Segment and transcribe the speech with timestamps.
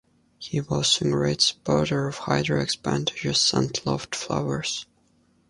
[0.39, 4.87] He was a great supporter of Hydro expenditures and loved flowers.